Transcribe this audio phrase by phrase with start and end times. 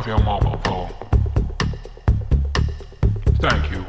[0.00, 0.88] of your mobile phone.
[3.38, 3.84] Thank you.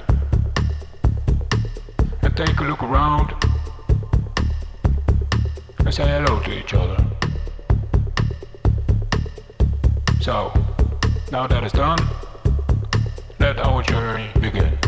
[2.22, 3.34] And take a look around
[5.80, 6.98] and say hello to each other.
[10.20, 10.52] So,
[11.32, 12.00] now that is done,
[13.40, 14.81] let our journey begin.